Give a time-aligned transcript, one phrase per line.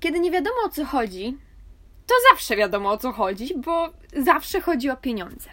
[0.00, 1.38] kiedy nie wiadomo o co chodzi,
[2.06, 5.50] to zawsze wiadomo o co chodzi, bo zawsze chodzi o pieniądze.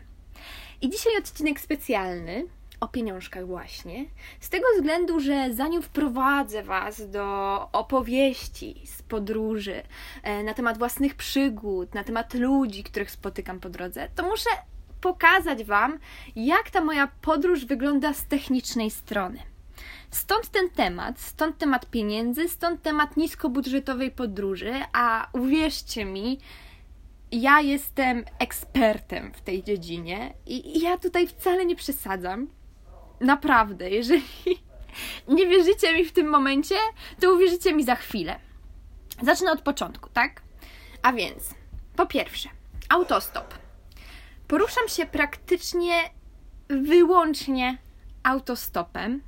[0.82, 2.48] I dzisiaj odcinek specjalny
[2.80, 4.06] o pieniążkach właśnie,
[4.40, 7.24] z tego względu, że zanim wprowadzę Was do
[7.72, 9.82] opowieści z podróży,
[10.24, 14.50] e, na temat własnych przygód, na temat ludzi, których spotykam po drodze, to muszę
[15.02, 16.00] pokazać Wam,
[16.36, 19.55] jak ta moja podróż wygląda z technicznej strony.
[20.16, 26.40] Stąd ten temat, stąd temat pieniędzy, stąd temat niskobudżetowej podróży, a uwierzcie mi,
[27.32, 32.48] ja jestem ekspertem w tej dziedzinie i ja tutaj wcale nie przesadzam.
[33.20, 34.24] Naprawdę, jeżeli
[35.28, 36.76] nie wierzycie mi w tym momencie,
[37.20, 38.40] to uwierzycie mi za chwilę.
[39.22, 40.42] Zacznę od początku, tak?
[41.02, 41.50] A więc,
[41.96, 42.50] po pierwsze,
[42.90, 43.54] autostop.
[44.48, 45.94] Poruszam się praktycznie
[46.70, 47.78] wyłącznie
[48.24, 49.22] autostopem.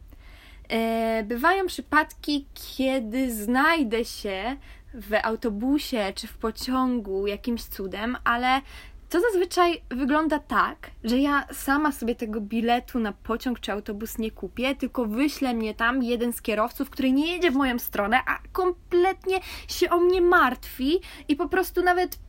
[0.70, 4.58] E, bywają przypadki, kiedy znajdę się
[4.94, 8.62] w autobusie czy w pociągu jakimś cudem, ale
[9.10, 14.32] to zazwyczaj wygląda tak, że ja sama sobie tego biletu na pociąg czy autobus nie
[14.32, 18.40] kupię, tylko wyśle mnie tam jeden z kierowców, który nie jedzie w moją stronę, a
[18.52, 22.20] kompletnie się o mnie martwi i po prostu nawet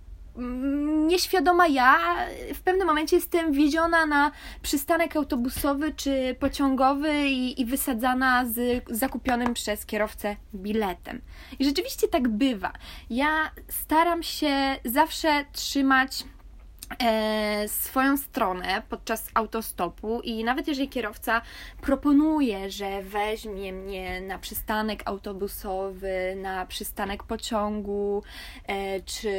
[1.06, 2.16] nieświadoma ja
[2.54, 4.30] w pewnym momencie jestem wieziona na
[4.62, 11.20] przystanek autobusowy czy pociągowy i, i wysadzana z zakupionym przez kierowcę biletem.
[11.58, 12.72] I rzeczywiście tak bywa.
[13.10, 16.24] Ja staram się zawsze trzymać
[17.66, 21.42] swoją stronę podczas autostopu i nawet jeżeli kierowca
[21.80, 28.22] proponuje, że weźmie mnie na przystanek autobusowy, na przystanek pociągu,
[28.66, 29.30] e, czy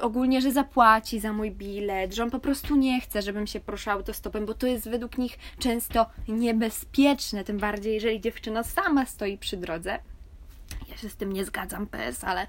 [0.00, 3.96] ogólnie, że zapłaci za mój bilet, że on po prostu nie chce, żebym się poruszał
[3.98, 9.56] autostopem, bo to jest według nich często niebezpieczne, tym bardziej jeżeli dziewczyna sama stoi przy
[9.56, 9.98] drodze
[10.96, 12.46] ja się z tym nie zgadzam, PS, ale,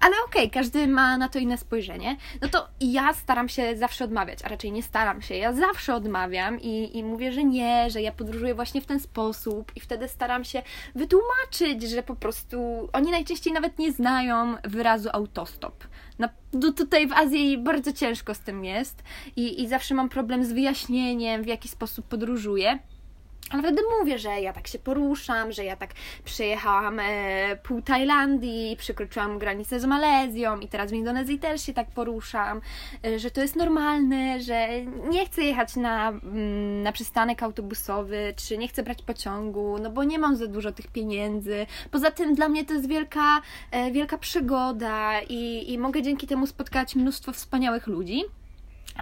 [0.00, 2.16] ale okej, okay, każdy ma na to inne spojrzenie.
[2.40, 6.60] No to ja staram się zawsze odmawiać, a raczej nie staram się, ja zawsze odmawiam
[6.60, 10.44] i, i mówię, że nie, że ja podróżuję właśnie w ten sposób i wtedy staram
[10.44, 10.62] się
[10.94, 15.84] wytłumaczyć, że po prostu oni najczęściej nawet nie znają wyrazu autostop.
[16.18, 16.28] No,
[16.76, 19.02] tutaj w Azji bardzo ciężko z tym jest
[19.36, 22.78] i, i zawsze mam problem z wyjaśnieniem, w jaki sposób podróżuję.
[23.50, 25.90] Ale wtedy mówię, że ja tak się poruszam, że ja tak
[26.24, 31.90] przejechałam e, pół Tajlandii, przekroczyłam granicę z Malezją i teraz w Indonezji też się tak
[31.90, 32.60] poruszam,
[33.04, 34.68] e, że to jest normalne, że
[35.10, 40.04] nie chcę jechać na, mm, na przystanek autobusowy, czy nie chcę brać pociągu, no bo
[40.04, 41.66] nie mam za dużo tych pieniędzy.
[41.90, 43.40] Poza tym dla mnie to jest wielka,
[43.70, 48.24] e, wielka przygoda i, i mogę dzięki temu spotkać mnóstwo wspaniałych ludzi.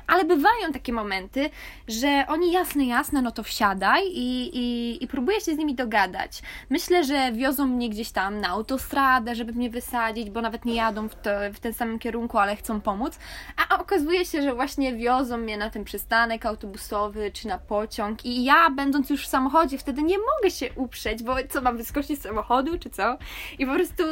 [0.06, 1.50] Ale bywają takie momenty,
[1.88, 6.42] że oni jasne, jasne, no to wsiadaj i, i, i próbuję się z nimi dogadać.
[6.70, 11.08] Myślę, że wiozą mnie gdzieś tam na autostradę, żeby mnie wysadzić, bo nawet nie jadą
[11.08, 13.18] w, to, w ten samym kierunku, ale chcą pomóc.
[13.68, 18.44] A okazuje się, że właśnie wiozą mnie na ten przystanek autobusowy czy na pociąg i
[18.44, 22.22] ja, będąc już w samochodzie, wtedy nie mogę się uprzeć, bo co, mam wyskoczyć z
[22.22, 23.18] samochodu czy co?
[23.58, 24.02] I po prostu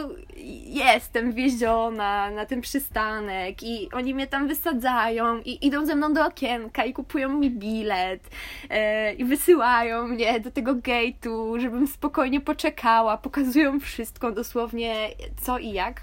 [0.64, 6.26] jestem wieziona na ten przystanek i oni mnie tam wysadzają i idą ze mną do
[6.26, 8.30] okienka i kupują mi bilet
[8.70, 15.08] e, i wysyłają mnie do tego gate'u, żebym spokojnie poczekała, pokazują wszystko dosłownie
[15.42, 16.00] co i jak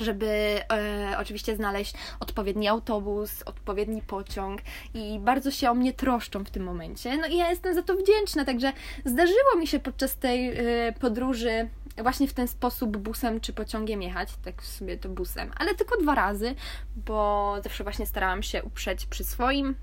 [0.00, 0.26] żeby
[0.72, 4.60] e, oczywiście znaleźć odpowiedni autobus, odpowiedni pociąg
[4.94, 7.16] i bardzo się o mnie troszczą w tym momencie.
[7.16, 8.72] No i ja jestem za to wdzięczna, także
[9.04, 14.28] zdarzyło mi się podczas tej e, podróży właśnie w ten sposób busem czy pociągiem jechać,
[14.44, 16.54] tak sobie to busem, ale tylko dwa razy,
[16.96, 19.74] bo zawsze właśnie starałam się uprzeć przy swoim,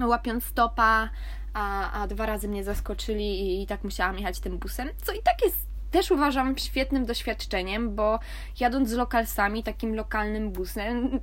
[0.00, 1.10] łapiąc stopa,
[1.54, 5.22] a, a dwa razy mnie zaskoczyli i, i tak musiałam jechać tym busem, co i
[5.22, 8.18] tak jest też uważam świetnym doświadczeniem, bo
[8.60, 11.20] jadąc z lokalsami, takim lokalnym busem,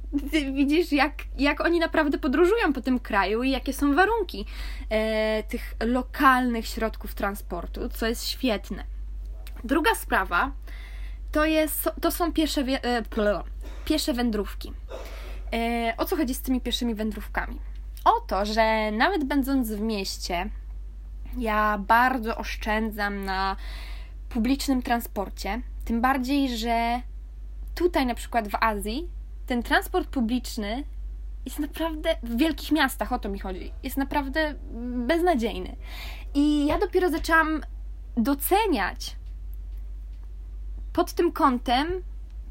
[0.55, 4.45] widzisz, jak, jak oni naprawdę podróżują po tym kraju i jakie są warunki
[4.89, 8.96] e, tych lokalnych środków transportu, co jest świetne.
[9.63, 10.51] Druga sprawa
[11.31, 13.03] to, jest, to są piesze, e,
[13.85, 14.73] piesze wędrówki.
[15.53, 17.59] E, o co chodzi z tymi pieszymi wędrówkami?
[18.05, 20.49] O to, że nawet będąc w mieście,
[21.37, 23.55] ja bardzo oszczędzam na
[24.29, 25.61] publicznym transporcie.
[25.85, 27.01] Tym bardziej, że
[27.75, 29.09] tutaj na przykład w Azji
[29.45, 30.83] ten transport publiczny
[31.45, 34.55] jest naprawdę w wielkich miastach, o to mi chodzi, jest naprawdę
[35.07, 35.75] beznadziejny.
[36.33, 37.61] I ja dopiero zaczęłam
[38.17, 39.16] doceniać
[40.97, 41.87] pod tym kątem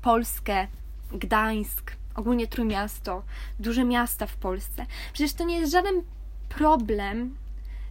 [0.03, 0.67] Polskę,
[1.13, 3.23] Gdańsk, ogólnie Trójmiasto,
[3.61, 4.87] duże miasta w Polsce.
[5.13, 6.03] Przecież to nie jest żaden
[6.49, 7.37] problem,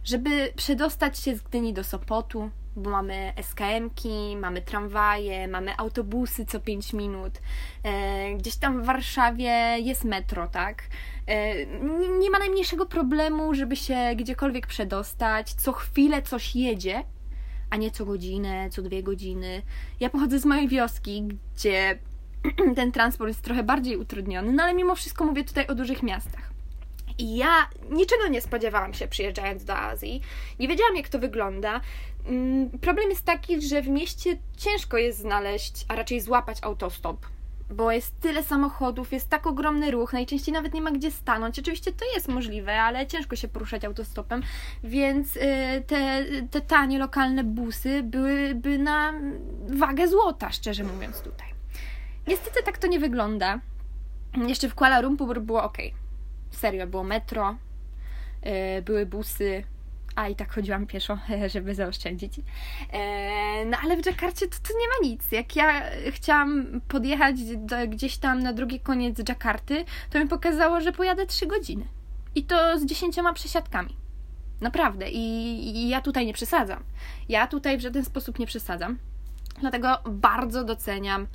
[0.04, 6.60] żeby przedostać się z Gdyni do Sopotu, bo mamy SKM-ki, mamy tramwaje, mamy autobusy co
[6.60, 7.32] 5 minut.
[7.82, 10.82] E, gdzieś tam w Warszawie jest metro, tak?
[11.26, 11.66] E,
[12.20, 15.54] nie ma najmniejszego problemu, żeby się gdziekolwiek przedostać.
[15.54, 17.02] Co chwilę coś jedzie,
[17.70, 19.62] a nie co godzinę, co dwie godziny.
[20.00, 21.98] Ja pochodzę z małej wioski, gdzie
[22.76, 26.50] ten transport jest trochę bardziej utrudniony, no ale mimo wszystko mówię tutaj o dużych miastach.
[27.18, 30.20] I ja niczego nie spodziewałam się przyjeżdżając do Azji.
[30.58, 31.80] Nie wiedziałam, jak to wygląda.
[32.26, 37.26] Mm, problem jest taki, że w mieście ciężko jest znaleźć, a raczej złapać autostop,
[37.70, 41.58] bo jest tyle samochodów, jest tak ogromny ruch, najczęściej nawet nie ma gdzie stanąć.
[41.58, 44.42] Oczywiście to jest możliwe, ale ciężko się poruszać autostopem,
[44.84, 45.40] więc y,
[45.86, 49.12] te, te tanie lokalne busy byłyby na
[49.68, 51.48] wagę złota, szczerze mówiąc tutaj.
[52.26, 53.60] Niestety tak to nie wygląda.
[54.46, 55.78] Jeszcze w Kuala Lumpur było ok.
[56.50, 57.56] Serio, było metro,
[58.78, 59.64] y, były busy,
[60.16, 61.18] a i tak chodziłam pieszo,
[61.54, 62.34] żeby zaoszczędzić.
[62.92, 65.32] E, no ale w Dżakarcie to, to nie ma nic.
[65.32, 70.92] Jak ja chciałam podjechać do, gdzieś tam na drugi koniec Dżakarty, to mi pokazało, że
[70.92, 71.84] pojadę 3 godziny.
[72.34, 73.96] I to z dziesięcioma przesiadkami.
[74.60, 75.10] Naprawdę.
[75.10, 75.20] I,
[75.76, 76.82] I ja tutaj nie przesadzam.
[77.28, 78.98] Ja tutaj w żaden sposób nie przesadzam.
[79.60, 81.26] Dlatego bardzo doceniam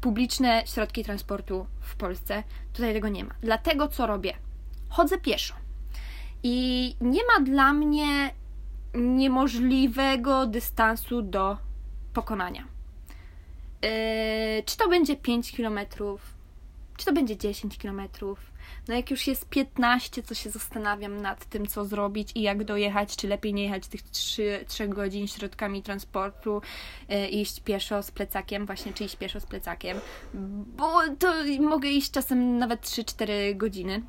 [0.00, 2.42] publiczne środki transportu w Polsce.
[2.72, 3.34] Tutaj tego nie ma.
[3.40, 4.34] Dlatego co robię?
[4.88, 5.63] Chodzę pieszo.
[6.46, 8.34] I nie ma dla mnie
[8.94, 11.56] niemożliwego dystansu do
[12.12, 12.64] pokonania.
[13.82, 13.88] Yy,
[14.66, 15.78] czy to będzie 5 km,
[16.96, 18.00] czy to będzie 10 km.
[18.88, 23.16] No jak już jest 15, to się zastanawiam nad tym, co zrobić i jak dojechać,
[23.16, 26.62] czy lepiej nie jechać tych 3, 3 godzin środkami transportu,
[27.08, 29.98] yy, iść pieszo z plecakiem, właśnie, czy iść pieszo z plecakiem,
[30.76, 34.02] bo to mogę iść czasem nawet 3-4 godziny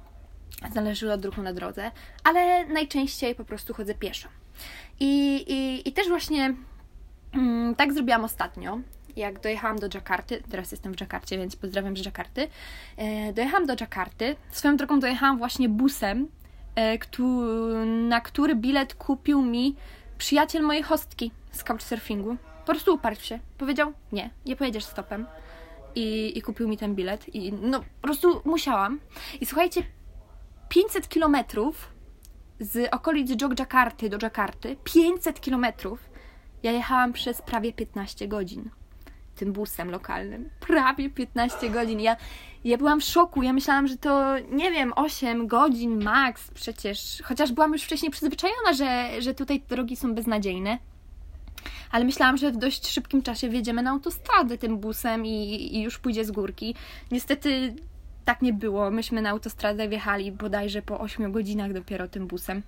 [0.73, 1.91] zależy od ruchu na drodze,
[2.23, 4.29] ale najczęściej po prostu chodzę pieszo.
[4.99, 6.55] I, i, i też właśnie
[7.33, 8.79] mm, tak zrobiłam ostatnio,
[9.15, 12.47] jak dojechałam do Dżakarty, teraz jestem w Dżakarcie, więc pozdrawiam z Dżakarty,
[12.97, 16.27] e, dojechałam do Dżakarty, swoją drogą dojechałam właśnie busem,
[16.75, 16.97] e,
[17.85, 19.75] na który bilet kupił mi
[20.17, 22.37] przyjaciel mojej hostki z couchsurfingu.
[22.65, 23.39] Po prostu uparł się.
[23.57, 25.25] Powiedział, nie, nie pojedziesz stopem.
[25.95, 27.35] I, I kupił mi ten bilet.
[27.35, 28.99] I no, po prostu musiałam.
[29.41, 29.83] I słuchajcie,
[30.69, 31.93] 500 kilometrów
[32.59, 36.09] z okolic Jogjakarty do Jakarty, 500 kilometrów,
[36.63, 38.69] ja jechałam przez prawie 15 godzin
[39.35, 40.49] tym busem lokalnym.
[40.67, 41.99] Prawie 15 godzin.
[41.99, 42.15] Ja,
[42.63, 43.43] ja byłam w szoku.
[43.43, 47.21] Ja myślałam, że to, nie wiem, 8 godzin max przecież.
[47.23, 50.77] Chociaż byłam już wcześniej przyzwyczajona, że, że tutaj drogi są beznadziejne.
[51.91, 55.99] Ale myślałam, że w dość szybkim czasie wjedziemy na autostradę tym busem i, i już
[55.99, 56.75] pójdzie z górki.
[57.11, 57.75] Niestety
[58.25, 58.91] tak nie było.
[58.91, 62.61] Myśmy na autostradę wjechali bodajże po 8 godzinach dopiero tym busem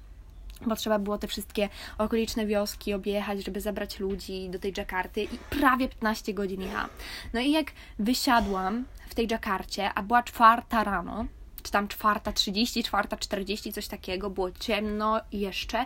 [0.65, 5.37] bo trzeba było te wszystkie okoliczne wioski objechać, żeby zabrać ludzi do tej Dżakarty i
[5.49, 6.89] prawie 15 godzin jechałam.
[7.33, 11.25] No i jak wysiadłam w tej Dżakarcie, a była czwarta rano,
[11.63, 15.85] czy tam czwarta 30, czwarta 40, coś takiego, było ciemno jeszcze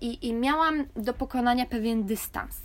[0.00, 2.60] i, i miałam do pokonania pewien dystans.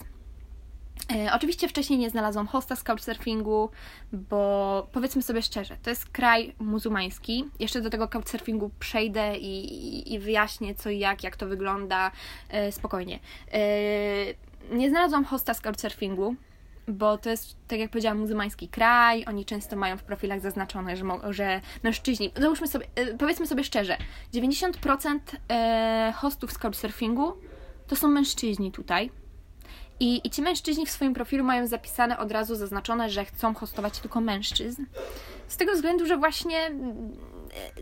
[1.10, 3.70] E, oczywiście wcześniej nie znalazłam hosta z couchsurfingu,
[4.14, 7.46] bo powiedzmy sobie szczerze, to jest kraj muzułmański.
[7.60, 12.12] Jeszcze do tego couchsurfingu przejdę i, i, i wyjaśnię co i jak, jak to wygląda
[12.50, 13.20] e, spokojnie.
[13.52, 13.60] E,
[14.72, 16.36] nie znalazłam hosta z couchsurfingu,
[16.88, 19.26] bo to jest, tak jak powiedziałam, muzułmański kraj.
[19.28, 22.86] Oni często mają w profilach zaznaczone, że, że mężczyźni, załóżmy sobie,
[23.20, 23.98] powiedzmy sobie szczerze,
[24.34, 25.20] 90%
[26.14, 27.34] hostów z couchsurfingu
[27.88, 29.12] to są mężczyźni tutaj
[30.02, 34.00] i, I ci mężczyźni w swoim profilu mają zapisane od razu zaznaczone, że chcą hostować
[34.00, 34.86] tylko mężczyzn.
[35.48, 37.18] Z tego względu, że właśnie mm,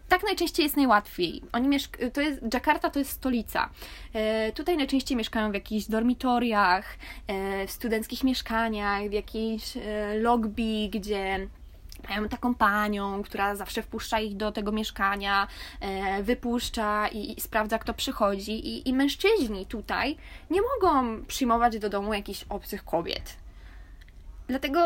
[0.07, 1.41] tak najczęściej jest najłatwiej.
[1.51, 3.69] Oni mieszk- to jest, Jakarta to jest stolica.
[4.13, 6.97] E, tutaj najczęściej mieszkają w jakichś dormitoriach,
[7.27, 9.81] e, w studenckich mieszkaniach, w jakiejś e,
[10.19, 11.47] lobby, gdzie
[12.29, 15.47] taką panią, która zawsze wpuszcza ich do tego mieszkania,
[15.81, 18.51] e, wypuszcza i, sprawdza, kto przychodzi.
[18.51, 20.17] I, I mężczyźni tutaj
[20.49, 23.37] nie mogą przyjmować do domu jakichś obcych kobiet.
[24.47, 24.79] Dlatego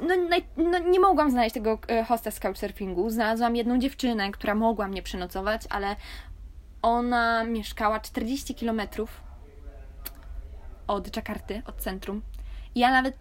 [0.00, 0.14] no,
[0.56, 3.10] no, nie mogłam znaleźć tego e, hosta z couchsurfingu.
[3.10, 5.96] Znalazłam jedną dziewczynę, która mogła mnie przenocować, ale
[6.82, 9.20] ona mieszkała 40 kilometrów
[10.86, 12.22] od Jakarty, od centrum.
[12.74, 13.16] I ja nawet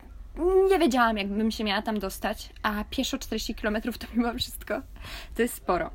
[0.69, 4.81] nie wiedziałam, jakbym się miała tam dostać, a pieszo 40 km to mimo wszystko
[5.35, 5.91] to jest sporo.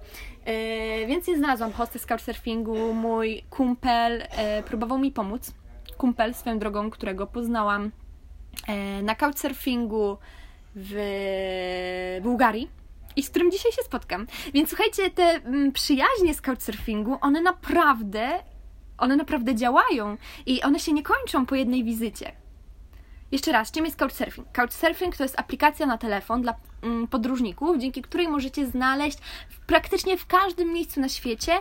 [0.46, 2.94] Yy, więc nie znalazłam hosty z couchsurfingu.
[2.94, 5.54] Mój kumpel yy, próbował mi pomóc.
[5.96, 7.90] Kumpel swoją drogą, którego poznałam
[8.68, 10.18] yy, na couchsurfingu
[10.76, 12.70] w Bułgarii
[13.16, 14.26] i z którym dzisiaj się spotkam.
[14.54, 18.42] Więc słuchajcie, te mm, przyjaźnie z couchsurfingu, one naprawdę
[18.98, 22.32] One naprawdę działają i one się nie kończą po jednej wizycie.
[23.32, 24.52] Jeszcze raz, czym jest Couchsurfing?
[24.52, 30.18] Couchsurfing to jest aplikacja na telefon dla mm, podróżników, dzięki której możecie znaleźć w, praktycznie
[30.18, 31.52] w każdym miejscu na świecie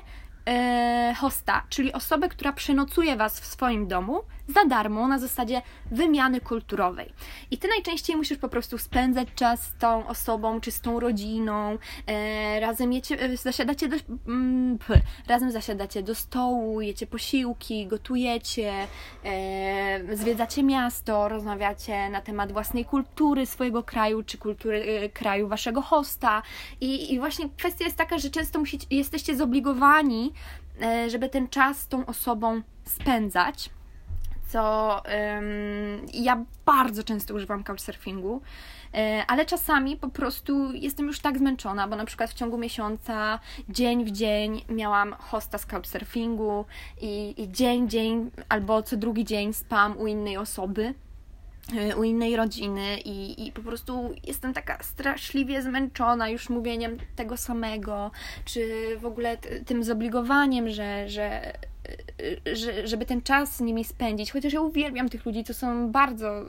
[0.47, 6.41] e, hosta, czyli osobę, która przenocuje Was w swoim domu za darmo na zasadzie wymiany
[6.41, 7.13] kulturowej.
[7.51, 11.77] I Ty najczęściej musisz po prostu spędzać czas z tą osobą, czy z tą rodziną,
[12.07, 18.87] e, razem jecie, e, zasiadacie do, mm, p, razem zasiadacie do stołu, jecie posiłki, gotujecie,
[19.25, 25.81] e, zwiedzacie miasto, rozmawiacie na temat własnej kultury swojego kraju, czy kultury e, kraju Waszego
[25.81, 26.41] hosta.
[26.81, 30.33] I, I właśnie kwestia jest taka, że często musicie, jesteście zobligowani,
[30.81, 33.69] e, żeby ten czas z tą osobą spędzać
[34.51, 38.41] co um, ja bardzo często używam couchsurfingu,
[38.93, 43.39] e, ale czasami po prostu jestem już tak zmęczona, bo na przykład w ciągu miesiąca,
[43.69, 46.65] dzień w dzień miałam hosta z couchsurfingu
[47.01, 50.93] i, i dzień, dzień albo co drugi dzień spam u innej osoby
[51.97, 58.11] u innej rodziny i, i po prostu jestem taka straszliwie zmęczona już mówieniem tego samego,
[58.45, 61.53] czy w ogóle tym zobligowaniem, że, że
[62.53, 66.45] że, żeby ten czas z nimi spędzić, chociaż ja uwielbiam tych ludzi, to są bardzo,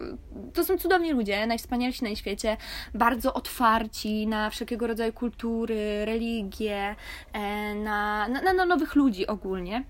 [0.54, 2.56] to są cudowni ludzie, najwspanialsi na świecie,
[2.94, 6.96] bardzo otwarci na wszelkiego rodzaju kultury, religie,
[7.32, 9.84] e, na, na, na nowych ludzi ogólnie.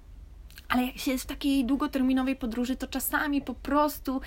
[0.68, 4.20] Ale jak się jest w takiej długoterminowej podróży, to czasami po prostu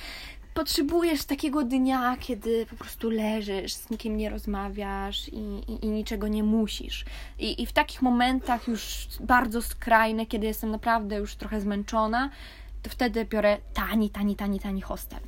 [0.55, 5.37] potrzebujesz takiego dnia, kiedy po prostu leżysz, z nikim nie rozmawiasz i,
[5.71, 7.05] i, i niczego nie musisz.
[7.39, 12.29] I, I w takich momentach już bardzo skrajne, kiedy jestem naprawdę już trochę zmęczona,
[12.81, 15.19] to wtedy biorę tani, tani, tani, tani hostel.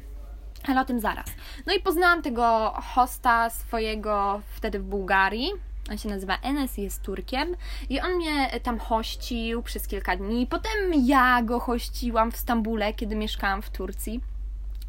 [0.67, 1.25] Ale o tym zaraz.
[1.65, 5.51] No i poznałam tego hosta swojego wtedy w Bułgarii.
[5.91, 7.55] On się nazywa Enes jest Turkiem.
[7.89, 10.48] I on mnie tam hościł przez kilka dni.
[10.48, 10.72] Potem
[11.05, 14.22] ja go hościłam w Stambule, kiedy mieszkałam w Turcji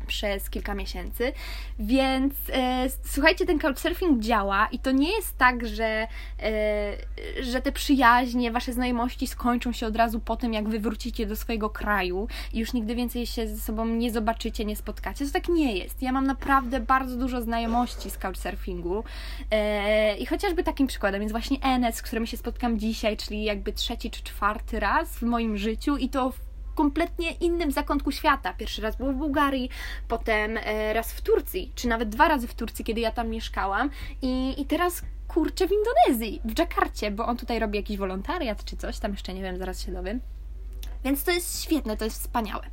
[0.09, 1.33] przez kilka miesięcy.
[1.79, 6.07] Więc e, słuchajcie, ten couchsurfing działa i to nie jest tak, że,
[6.43, 6.93] e,
[7.41, 11.37] że te przyjaźnie, wasze znajomości skończą się od razu po tym, jak wy wrócicie do
[11.37, 15.27] swojego kraju i już nigdy więcej się ze sobą nie zobaczycie, nie spotkacie.
[15.27, 16.03] To tak nie jest.
[16.03, 19.05] Ja mam naprawdę bardzo dużo znajomości z couchsurfingu
[19.51, 23.73] e, i chociażby takim przykładem jest właśnie Enes, z którym się spotkam dzisiaj, czyli jakby
[23.73, 26.48] trzeci czy czwarty raz w moim życiu i to w
[26.79, 28.55] kompletnie innym zakątku świata.
[28.55, 29.71] Pierwszy raz był w Bułgarii,
[30.09, 33.91] potem e, raz w Turcji, czy nawet dwa razy w Turcji, kiedy ja tam mieszkałam
[34.23, 38.77] i, i teraz kurczę w Indonezji, w Dżakarcie, bo on tutaj robi jakiś wolontariat czy
[38.77, 40.21] coś, tam jeszcze nie wiem, zaraz się dowiem.
[41.05, 42.65] Więc to jest świetne, to jest wspaniałe.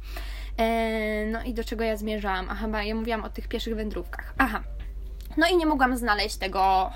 [0.58, 2.48] E, no i do czego ja zmierzałam?
[2.50, 4.34] Aha, ja mówiłam o tych pierwszych wędrówkach.
[4.38, 4.64] Aha,
[5.38, 6.92] no i nie mogłam znaleźć tego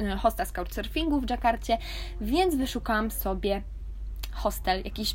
[0.00, 1.78] e, hosta z couchsurfingu w Dżakarcie,
[2.20, 3.62] więc wyszukałam sobie
[4.32, 5.14] hostel, jakiś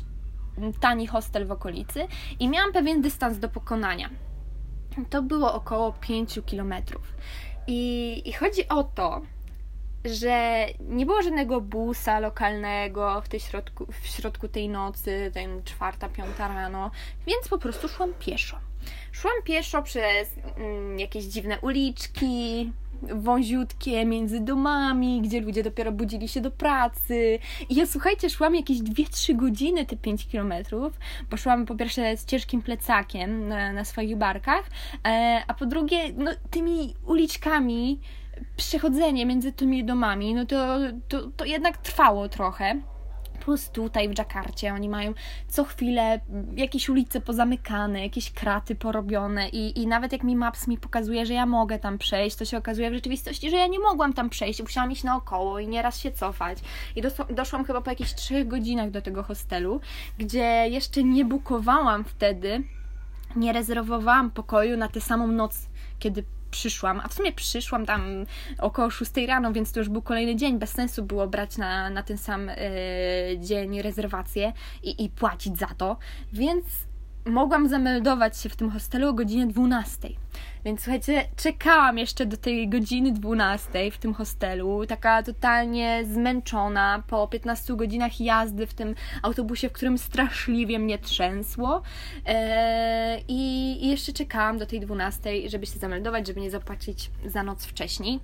[0.80, 2.06] tani hostel w okolicy
[2.38, 4.10] i miałam pewien dystans do pokonania.
[5.10, 7.14] To było około 5 kilometrów.
[7.66, 9.22] I, I chodzi o to,
[10.04, 16.08] że nie było żadnego busa lokalnego w, tej środku, w środku tej nocy, ten czwarta,
[16.08, 16.90] piąta rano,
[17.26, 18.58] więc po prostu szłam pieszo.
[19.12, 26.40] Szłam pieszo przez mm, jakieś dziwne uliczki, wąziutkie między domami, gdzie ludzie dopiero budzili się
[26.40, 27.38] do pracy.
[27.68, 30.98] I ja słuchajcie, szłam jakieś 2-3 godziny te 5 kilometrów,
[31.30, 34.64] bo szłam po pierwsze z ciężkim plecakiem na, na swoich barkach,
[35.06, 38.00] e, a po drugie, no, tymi uliczkami,
[38.56, 40.78] przechodzenie między tymi domami, no to,
[41.08, 42.80] to, to jednak trwało trochę.
[43.40, 45.14] Plus tutaj w Dżakarcie oni mają
[45.48, 46.20] co chwilę
[46.56, 51.34] jakieś ulice pozamykane, jakieś kraty porobione i, i nawet jak mi Maps mi pokazuje, że
[51.34, 54.62] ja mogę tam przejść, to się okazuje w rzeczywistości, że ja nie mogłam tam przejść,
[54.62, 56.58] musiałam iść naokoło i nieraz się cofać.
[56.96, 57.02] I
[57.34, 59.80] doszłam chyba po jakichś trzech godzinach do tego hostelu,
[60.18, 62.62] gdzie jeszcze nie bukowałam wtedy,
[63.36, 65.66] nie rezerwowałam pokoju na tę samą noc,
[65.98, 68.26] kiedy przyszłam, a w sumie przyszłam tam
[68.58, 72.02] około 6 rano, więc to już był kolejny dzień, bez sensu było brać na, na
[72.02, 72.56] ten sam y,
[73.38, 74.52] dzień rezerwację
[74.82, 75.96] i, i płacić za to,
[76.32, 76.64] więc
[77.24, 80.08] mogłam zameldować się w tym hostelu o godzinie 12.
[80.64, 87.28] Więc słuchajcie, czekałam jeszcze do tej godziny 12 w tym hostelu, taka totalnie zmęczona po
[87.28, 91.82] 15 godzinach jazdy w tym autobusie, w którym straszliwie mnie trzęsło.
[92.26, 97.64] Eee, I jeszcze czekałam do tej 12, żeby się zameldować, żeby nie zapłacić za noc
[97.64, 98.20] wcześniej.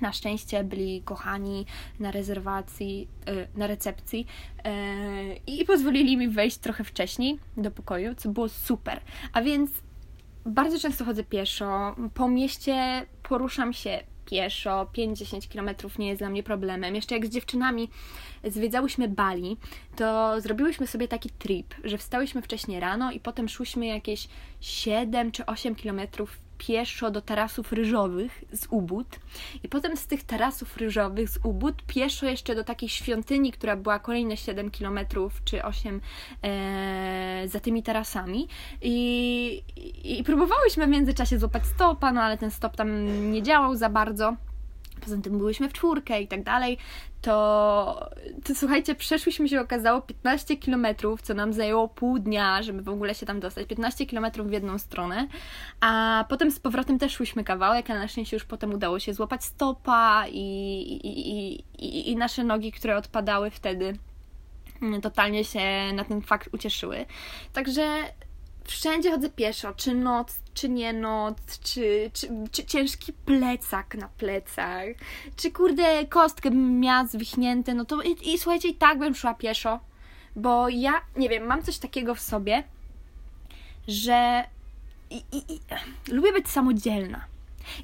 [0.00, 1.66] Na szczęście byli kochani
[2.00, 4.26] na rezerwacji, e, na recepcji
[4.64, 9.00] e, i pozwolili mi wejść trochę wcześniej do pokoju, co było super.
[9.32, 9.70] A więc
[10.46, 11.96] bardzo często chodzę pieszo.
[12.14, 16.94] Po mieście poruszam się pieszo, 5-10 km nie jest dla mnie problemem.
[16.94, 17.90] Jeszcze jak z dziewczynami
[18.44, 19.56] zwiedzałyśmy Bali,
[19.96, 24.28] to zrobiłyśmy sobie taki trip, że wstałyśmy wcześniej rano i potem szłyśmy jakieś
[24.60, 29.20] 7 czy 8 kilometrów pieszo do tarasów ryżowych z Ubud.
[29.62, 33.98] I potem z tych tarasów ryżowych z Ubud pieszo jeszcze do takiej świątyni, która była
[33.98, 34.98] kolejne 7 km
[35.44, 36.00] czy 8
[36.42, 38.48] e, za tymi tarasami.
[38.82, 42.88] I, i, i próbowałyśmy w międzyczasie złapać stopa, no ale ten stop tam
[43.32, 44.36] nie działał za bardzo
[45.00, 46.78] poza tym byłyśmy w czwórkę i tak dalej,
[47.22, 48.10] to,
[48.44, 50.86] to słuchajcie, przeszłyśmy się okazało 15 km,
[51.22, 53.66] co nam zajęło pół dnia, żeby w ogóle się tam dostać.
[53.66, 55.28] 15 km w jedną stronę,
[55.80, 59.44] a potem z powrotem też szłyśmy kawałek, ale na szczęście już potem udało się złapać
[59.44, 60.40] stopa i,
[61.04, 63.98] i, i, i nasze nogi, które odpadały wtedy,
[65.02, 67.06] totalnie się na ten fakt ucieszyły.
[67.52, 67.82] Także
[68.70, 74.86] wszędzie chodzę pieszo, czy noc, czy nie noc, czy, czy, czy ciężki plecak na plecach,
[75.36, 79.80] czy kurde kostkę miała zwichnięte, no to i, i słuchajcie, i tak bym szła pieszo,
[80.36, 82.64] bo ja, nie wiem, mam coś takiego w sobie,
[83.88, 84.44] że
[85.10, 85.60] i, i, i,
[86.12, 87.24] lubię być samodzielna.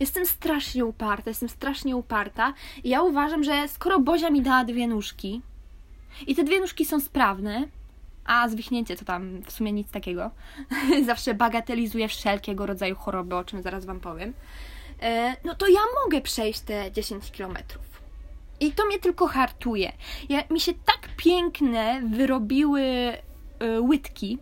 [0.01, 4.89] Jestem strasznie uparta, jestem strasznie uparta i ja uważam, że skoro Bozia mi dała dwie
[4.89, 5.43] nóżki
[6.27, 7.69] i te dwie nóżki są sprawne,
[8.27, 10.31] a zwichnięcie to tam w sumie nic takiego.
[11.07, 14.35] Zawsze bagatelizuję wszelkiego rodzaju choroby, o czym zaraz Wam powiem.
[15.03, 17.87] E, no to ja mogę przejść te 10 kilometrów.
[18.61, 19.93] I to mnie tylko hartuje.
[20.29, 22.83] Ja, mi się tak piękne wyrobiły
[23.63, 24.39] y, łydki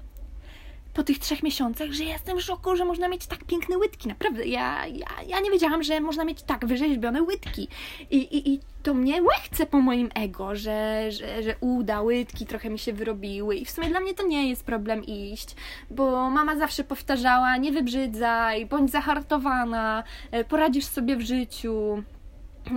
[0.95, 4.09] po tych trzech miesiącach, że jestem w szoku, że można mieć tak piękne łydki.
[4.09, 7.69] Naprawdę, ja, ja, ja nie wiedziałam, że można mieć tak wyrzeźbione łydki.
[8.11, 12.71] I, i, i to mnie łechce po moim ego, że, że, że uda, łydki trochę
[12.71, 13.57] mi się wyrobiły.
[13.57, 15.57] I w sumie dla mnie to nie jest problem iść,
[15.91, 22.03] bo mama zawsze powtarzała, nie wybrzydzaj, bądź zahartowana, e, poradzisz sobie w życiu.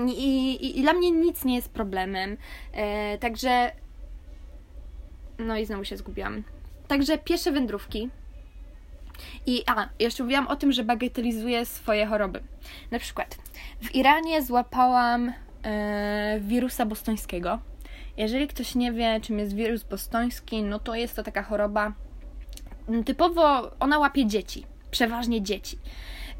[0.08, 2.38] I, i, i dla mnie nic nie jest problemem.
[2.74, 3.72] E, także.
[5.40, 6.44] No i znowu się zgubiłam.
[6.88, 8.10] Także pierwsze wędrówki.
[9.46, 12.44] I a, jeszcze mówiłam o tym, że bagatelizuję swoje choroby.
[12.92, 13.38] Na przykład
[13.82, 17.60] w Iranie złapałam e, wirusa bostońskiego.
[18.18, 21.94] Jeżeli ktoś nie wie, czym jest wirus bostoński, no to jest to taka choroba
[23.06, 25.80] typowo, ona łapie dzieci, przeważnie dzieci.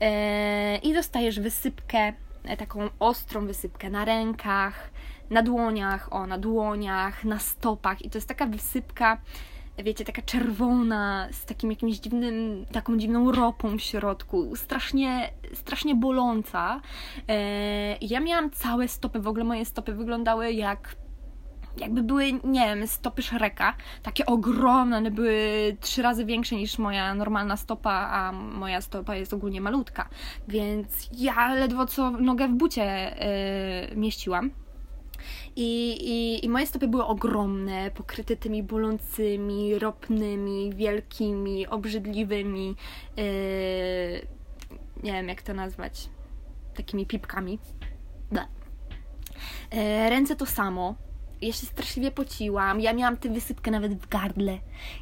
[0.02, 4.90] E, I dostajesz wysypkę, e, taką ostrą wysypkę na rękach,
[5.30, 8.02] na dłoniach, o, na dłoniach, na stopach.
[8.02, 9.18] I to jest taka wysypka,
[9.84, 16.82] wiecie, taka czerwona, z takim jakimś dziwnym, taką dziwną ropą w środku, strasznie, strasznie boląca.
[17.30, 20.96] E, ja miałam całe stopy, w ogóle moje stopy wyglądały jak
[21.80, 27.14] jakby były, nie wiem, stopy Shreka, takie ogromne, one były trzy razy większe niż moja
[27.14, 30.10] normalna stopa, a moja stopa jest ogólnie malutka,
[30.48, 33.16] więc ja ledwo co nogę w bucie
[33.90, 34.52] yy, mieściłam.
[35.56, 42.76] I, i, I moje stopy były ogromne, pokryte tymi bolącymi, ropnymi, wielkimi, obrzydliwymi,
[43.18, 43.24] yy,
[45.04, 46.10] nie wiem jak to nazwać,
[46.76, 47.60] takimi pipkami.
[49.72, 50.96] Yy, ręce to samo,
[51.42, 52.82] ja się straszliwie pociłam.
[52.82, 54.58] Ja miałam tę wysypkę nawet w gardle.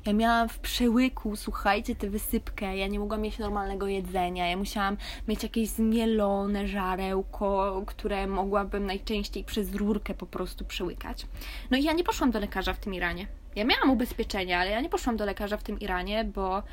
[0.05, 2.77] Ja miałam w przełyku, słuchajcie, tę wysypkę.
[2.77, 4.49] Ja nie mogłam mieć normalnego jedzenia.
[4.49, 11.27] Ja musiałam mieć jakieś zmielone żarełko, które mogłabym najczęściej przez rurkę po prostu przełykać.
[11.71, 13.27] No i ja nie poszłam do lekarza w tym Iranie.
[13.55, 16.63] Ja miałam ubezpieczenie, ale ja nie poszłam do lekarza w tym Iranie, bo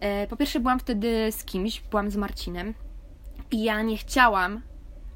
[0.00, 2.74] e, po pierwsze byłam wtedy z kimś, byłam z Marcinem
[3.50, 4.62] i ja nie chciałam,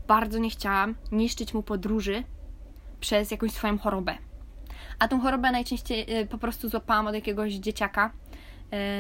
[0.08, 2.24] bardzo nie chciałam niszczyć mu podróży
[3.02, 4.14] przez jakąś swoją chorobę.
[4.98, 8.12] A tą chorobę najczęściej y, po prostu złapałam od jakiegoś dzieciaka,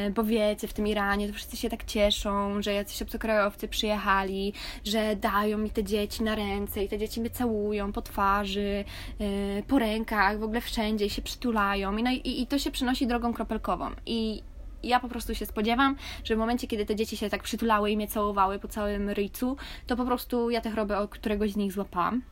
[0.06, 4.52] y, bo wiecie, w tym Iranie to wszyscy się tak cieszą, że jacyś obcokrajowcy przyjechali,
[4.84, 8.84] że dają mi te dzieci na ręce i te dzieci mnie całują po twarzy,
[9.20, 12.70] y, po rękach, w ogóle wszędzie i się przytulają i, no, i, i to się
[12.70, 13.90] przenosi drogą kropelkową.
[14.06, 14.42] I
[14.82, 17.96] ja po prostu się spodziewam, że w momencie, kiedy te dzieci się tak przytulały i
[17.96, 21.72] mnie całowały po całym ryjcu, to po prostu ja tę chorobę od któregoś z nich
[21.72, 22.22] złapałam.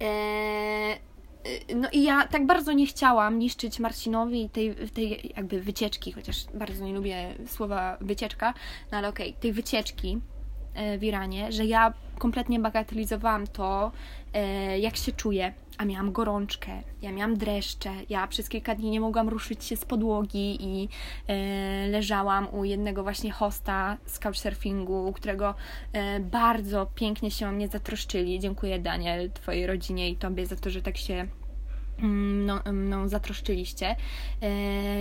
[0.00, 0.98] Eee,
[1.74, 6.84] no i ja tak bardzo nie chciałam niszczyć Marcinowi tej, tej jakby wycieczki, chociaż bardzo
[6.84, 8.54] nie lubię słowa wycieczka,
[8.92, 10.20] no ale okej, okay, tej wycieczki
[10.98, 13.92] w Iranie, że ja kompletnie bagatelizowałam to,
[14.32, 16.70] e, jak się czuję, a miałam gorączkę,
[17.02, 20.88] ja miałam dreszcze, ja przez kilka dni nie mogłam ruszyć się z podłogi i
[21.26, 25.54] e, leżałam u jednego właśnie hosta z couchsurfingu, którego
[25.92, 28.40] e, bardzo pięknie się o mnie zatroszczyli.
[28.40, 31.28] Dziękuję Daniel, Twojej rodzinie i Tobie za to, że tak się
[32.02, 33.96] mną, mną zatroszczyliście.
[34.42, 34.48] E,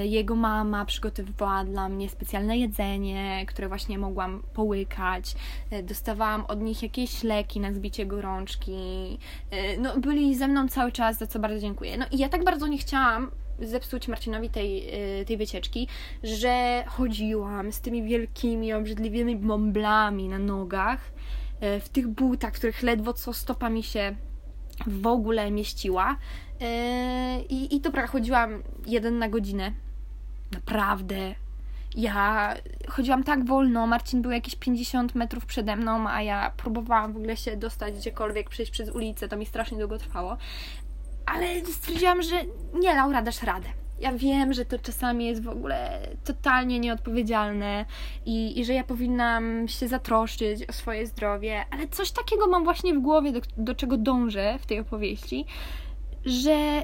[0.06, 5.36] jego mama przygotowywała dla mnie specjalne jedzenie, które właśnie mogłam połykać.
[5.72, 9.18] E, dostawałam od nich jakieś leki na zbicie gorączki.
[9.52, 11.98] E, no, byli ze mną cały czas, za co bardzo dziękuję.
[11.98, 14.92] No i ja tak bardzo nie chciałam zepsuć Marcinowi tej,
[15.28, 15.88] tej wycieczki,
[16.24, 21.12] że chodziłam z tymi wielkimi, obrzydliwymi bąblami na nogach,
[21.82, 24.16] w tych butach, których ledwo co stopa mi się
[24.88, 26.18] w ogóle mieściła.
[26.60, 29.72] Yy, I, I dobra, chodziłam jeden na godzinę.
[30.52, 31.36] Naprawdę.
[31.96, 32.54] Ja
[32.88, 37.38] chodziłam tak wolno, Marcin był jakieś 50 metrów przede mną, a ja próbowałam w ogóle
[37.38, 40.38] się dostać gdziekolwiek, przejść przez ulicę, to mi strasznie długo trwało.
[41.26, 42.36] Ale stwierdziłam, że
[42.74, 43.68] nie, Laura, dasz radę.
[44.00, 47.86] Ja wiem, że to czasami jest w ogóle totalnie nieodpowiedzialne
[48.26, 52.94] i, i że ja powinnam się zatroszczyć o swoje zdrowie, ale coś takiego mam właśnie
[52.94, 55.46] w głowie, do, do czego dążę w tej opowieści,
[56.28, 56.84] że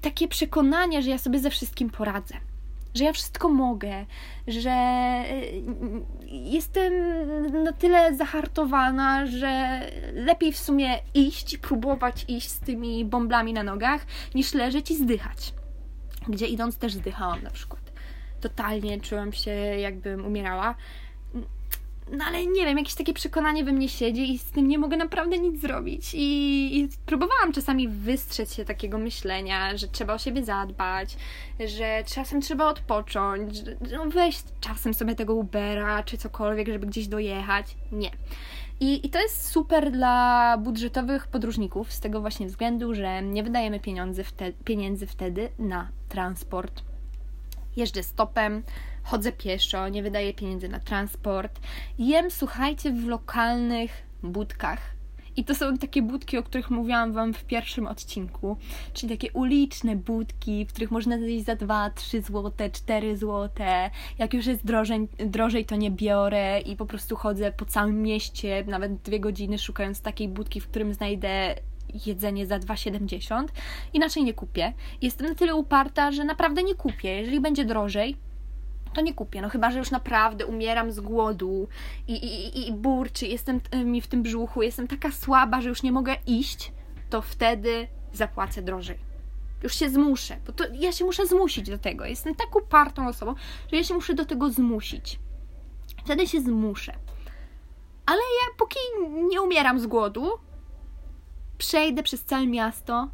[0.00, 2.34] takie przekonanie, że ja sobie ze wszystkim poradzę,
[2.94, 4.06] że ja wszystko mogę,
[4.46, 4.70] że
[5.30, 5.62] y,
[6.26, 6.92] jestem
[7.64, 9.80] na tyle zahartowana, że
[10.14, 15.54] lepiej w sumie iść, próbować iść z tymi bąblami na nogach, niż leżeć i zdychać.
[16.28, 17.82] Gdzie idąc też zdychałam na przykład.
[18.40, 20.74] Totalnie czułam się, jakbym umierała.
[22.12, 24.96] No ale nie wiem, jakieś takie przekonanie we mnie siedzi i z tym nie mogę
[24.96, 26.14] naprawdę nic zrobić.
[26.14, 31.16] I, i próbowałam czasami wystrzec się takiego myślenia, że trzeba o siebie zadbać,
[31.66, 37.08] że czasem trzeba odpocząć, że no weź czasem sobie tego Ubera czy cokolwiek, żeby gdzieś
[37.08, 37.76] dojechać.
[37.92, 38.10] Nie.
[38.80, 43.80] I, I to jest super dla budżetowych podróżników z tego właśnie względu, że nie wydajemy
[43.80, 46.82] pieniędzy, wte, pieniędzy wtedy na transport.
[47.76, 48.62] Jeżdżę stopem,
[49.08, 51.60] chodzę pieszo, nie wydaję pieniędzy na transport.
[51.98, 54.80] Jem, słuchajcie, w lokalnych budkach.
[55.36, 58.56] I to są takie budki, o których mówiłam Wam w pierwszym odcinku,
[58.92, 63.90] czyli takie uliczne budki, w których można zjeść za 2, 3 złote, 4 złote.
[64.18, 68.64] Jak już jest drożej, drożej, to nie biorę i po prostu chodzę po całym mieście,
[68.66, 71.54] nawet dwie godziny szukając takiej budki, w którym znajdę
[72.06, 73.44] jedzenie za 2,70.
[73.92, 74.72] Inaczej nie kupię.
[75.02, 77.08] Jestem na tyle uparta, że naprawdę nie kupię.
[77.08, 78.16] Jeżeli będzie drożej,
[78.92, 79.42] to nie kupię.
[79.42, 81.68] No chyba, że już naprawdę umieram z głodu
[82.08, 85.92] i, i, i burczy, jestem mi w tym brzuchu, jestem taka słaba, że już nie
[85.92, 86.72] mogę iść,
[87.10, 88.98] to wtedy zapłacę drożej.
[89.62, 92.04] Już się zmuszę, bo to ja się muszę zmusić do tego.
[92.04, 93.34] Jestem tak upartą osobą,
[93.72, 95.18] że ja się muszę do tego zmusić.
[96.04, 96.94] Wtedy się zmuszę.
[98.06, 98.78] Ale ja póki
[99.28, 100.30] nie umieram z głodu,
[101.58, 103.08] przejdę przez całe miasto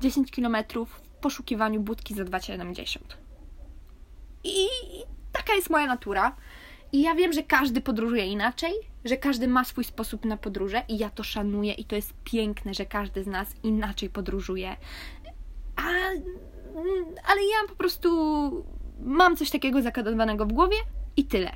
[0.00, 0.56] 10 km
[0.86, 3.19] w poszukiwaniu budki za 2,70.
[4.44, 4.66] I
[5.32, 6.36] taka jest moja natura.
[6.92, 8.72] I ja wiem, że każdy podróżuje inaczej,
[9.04, 12.74] że każdy ma swój sposób na podróże i ja to szanuję i to jest piękne,
[12.74, 14.76] że każdy z nas inaczej podróżuje.
[15.76, 15.82] A,
[17.24, 18.10] ale ja po prostu
[19.00, 20.76] mam coś takiego zakodowanego w głowie
[21.16, 21.50] i tyle.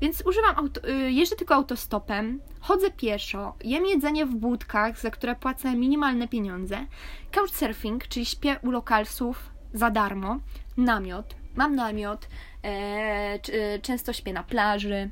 [0.00, 5.36] Więc używam auto, y, jeżdżę tylko autostopem, chodzę pieszo, jem jedzenie w budkach, za które
[5.36, 6.86] płacę minimalne pieniądze,
[7.30, 10.38] couchsurfing, czyli śpię u lokalsów za darmo,
[10.76, 12.28] namiot, mam namiot,
[12.64, 15.10] e, e, często śpię na plaży.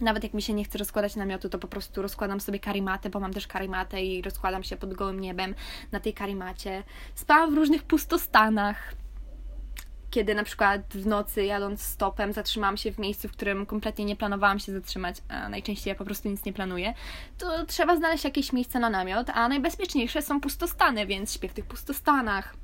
[0.00, 3.20] Nawet jak mi się nie chce rozkładać namiotu, to po prostu rozkładam sobie karimatę, bo
[3.20, 5.54] mam też karimatę i rozkładam się pod gołym niebem
[5.92, 6.82] na tej karimacie.
[7.14, 8.94] Spałam w różnych pustostanach,
[10.10, 14.16] kiedy na przykład w nocy jadąc stopem zatrzymałam się w miejscu, w którym kompletnie nie
[14.16, 16.94] planowałam się zatrzymać, a najczęściej ja po prostu nic nie planuję,
[17.38, 21.66] to trzeba znaleźć jakieś miejsce na namiot, a najbezpieczniejsze są pustostany, więc śpię w tych
[21.66, 22.61] pustostanach.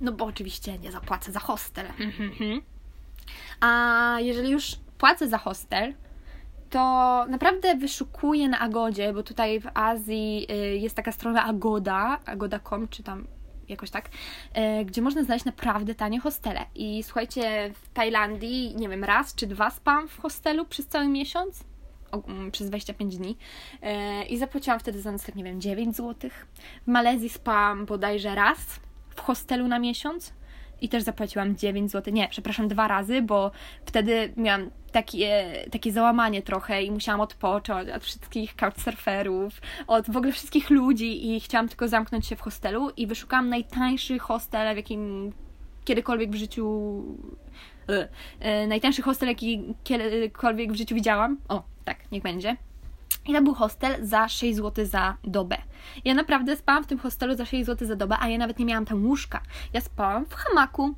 [0.00, 1.86] No bo oczywiście nie zapłacę za hostel.
[3.60, 5.94] A jeżeli już płacę za hostel,
[6.70, 6.80] to
[7.28, 13.02] naprawdę wyszukuję na Agodzie, bo tutaj w Azji y, jest taka strona Agoda, agoda.com, czy
[13.02, 13.26] tam
[13.68, 16.64] jakoś tak, y, gdzie można znaleźć naprawdę tanie hostele.
[16.74, 21.64] I słuchajcie, w Tajlandii, nie wiem, raz czy dwa spam w hostelu przez cały miesiąc,
[22.28, 23.36] mm, przez 25 dni
[23.82, 26.30] y, i zapłaciłam wtedy za nocleg, nie wiem, 9 zł.
[26.82, 28.80] W Malezji spałam bodajże raz
[29.16, 30.32] w hostelu na miesiąc
[30.80, 32.14] i też zapłaciłam 9 zł.
[32.14, 33.50] Nie, przepraszam, dwa razy, bo
[33.84, 40.32] wtedy miałam takie, takie załamanie trochę i musiałam odpocząć od wszystkich couchsurferów, od w ogóle
[40.32, 45.32] wszystkich ludzi i chciałam tylko zamknąć się w hostelu i wyszukałam najtańszy hostel, w jakim
[45.84, 47.02] kiedykolwiek w życiu.
[47.88, 51.38] Yy, najtańszy hostel, jaki kiedykolwiek w życiu widziałam.
[51.48, 52.56] O, tak, niech będzie.
[53.26, 55.56] I to był hostel za 6 zł za dobę.
[56.04, 58.64] Ja naprawdę spałam w tym hostelu za 6 zł za dobę, a ja nawet nie
[58.64, 59.40] miałam tam łóżka.
[59.72, 60.94] Ja spałam w hamaku.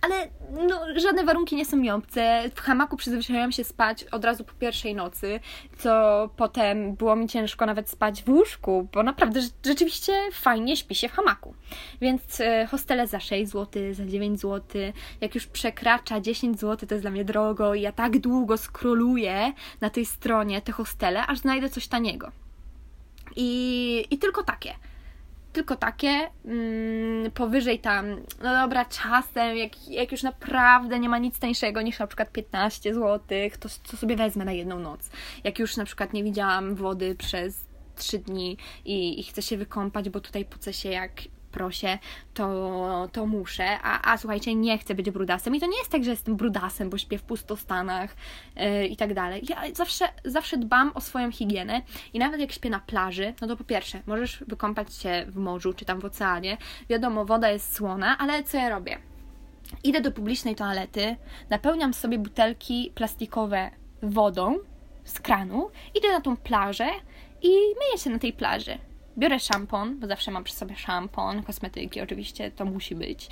[0.00, 0.28] Ale
[0.68, 2.50] no, żadne warunki nie są mi obce.
[2.54, 5.40] W hamaku przyzwyczaiłam się spać od razu po pierwszej nocy,
[5.78, 5.90] co
[6.36, 11.12] potem było mi ciężko nawet spać w łóżku, bo naprawdę rzeczywiście fajnie śpi się w
[11.12, 11.54] hamaku.
[12.00, 14.80] Więc e, hostele za 6 zł, za 9 zł,
[15.20, 19.52] jak już przekracza 10 zł, to jest dla mnie drogo i ja tak długo skroluję
[19.80, 22.32] na tej stronie te hostele, aż znajdę coś taniego.
[23.36, 24.74] I, i tylko takie
[25.56, 28.06] tylko takie, mm, powyżej tam,
[28.42, 32.94] no dobra, czasem, jak, jak już naprawdę nie ma nic tańszego niż na przykład 15
[32.94, 33.20] zł,
[33.60, 35.10] to, to sobie wezmę na jedną noc.
[35.44, 37.64] Jak już na przykład nie widziałam wody przez
[37.96, 41.12] 3 dni i, i chcę się wykąpać, bo tutaj pucę się jak
[41.56, 41.98] prosie,
[42.34, 46.04] to, to muszę, a, a słuchajcie, nie chcę być brudasem i to nie jest tak,
[46.04, 48.16] że jestem brudasem, bo śpię w pustostanach
[48.56, 49.42] yy, i tak dalej.
[49.48, 51.82] Ja zawsze, zawsze dbam o swoją higienę
[52.14, 55.72] i nawet jak śpię na plaży, no to po pierwsze, możesz wykąpać się w morzu
[55.72, 56.56] czy tam w oceanie,
[56.88, 58.98] wiadomo, woda jest słona, ale co ja robię?
[59.84, 61.16] Idę do publicznej toalety,
[61.50, 63.70] napełniam sobie butelki plastikowe
[64.02, 64.58] wodą
[65.04, 66.88] z kranu, idę na tą plażę
[67.42, 68.78] i myję się na tej plaży.
[69.18, 73.28] Biorę szampon, bo zawsze mam przy sobie szampon, kosmetyki oczywiście, to musi być.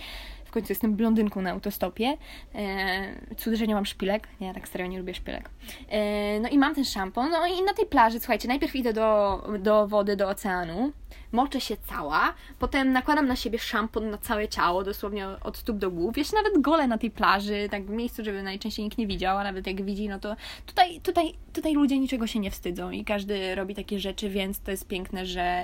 [0.55, 2.17] Końcu jestem blondynką na autostopie.
[2.55, 4.29] Eee, cud, że nie mam szpilek.
[4.41, 5.51] Ja tak serio nie lubię szpilek.
[5.91, 7.31] Eee, no i mam ten szampon.
[7.31, 10.93] No i na tej plaży, słuchajcie, najpierw idę do, do wody, do oceanu
[11.33, 15.91] moczę się cała, potem nakładam na siebie szampon na całe ciało, dosłownie od stóp do
[15.91, 16.19] głów.
[16.19, 19.45] Jeszcze nawet gole na tej plaży, tak w miejscu, żeby najczęściej nikt nie widział, a
[19.45, 20.37] nawet jak widzi, no to
[20.67, 24.71] tutaj, tutaj, tutaj ludzie niczego się nie wstydzą i każdy robi takie rzeczy, więc to
[24.71, 25.63] jest piękne, że,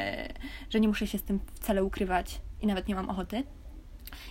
[0.70, 3.42] że nie muszę się z tym wcale ukrywać i nawet nie mam ochoty.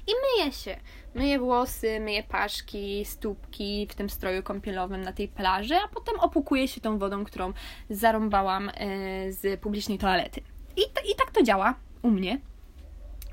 [0.07, 0.77] I myję się.
[1.15, 6.67] Myję włosy, myję paszki, stópki w tym stroju kąpielowym na tej plaży, a potem opukuję
[6.67, 7.53] się tą wodą, którą
[7.89, 8.71] zarąbałam e,
[9.31, 10.41] z publicznej toalety.
[10.77, 12.39] I, I tak to działa u mnie.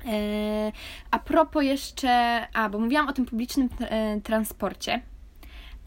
[0.05, 0.71] E,
[1.11, 2.09] a propos jeszcze,
[2.53, 5.01] a bo mówiłam o tym publicznym e, transporcie.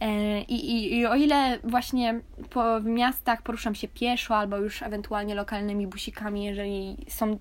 [0.00, 5.34] E, I, i, I, o ile właśnie po miastach poruszam się pieszo albo już ewentualnie
[5.34, 7.38] lokalnymi busikami, jeżeli są,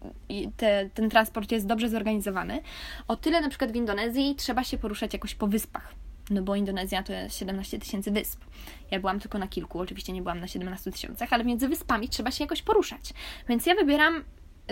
[0.58, 2.62] te, ten transport jest dobrze zorganizowany,
[3.08, 5.96] o tyle na przykład w Indonezji trzeba się poruszać jakoś po wyspach
[6.30, 8.46] no bo Indonezja to jest 17 tysięcy wysp.
[8.92, 12.32] Ja byłam tylko na kilku, oczywiście nie byłam na 17 tysiącach, ale między wyspami trzeba
[12.32, 13.14] się jakoś poruszać.
[13.50, 14.24] Więc ja wybieram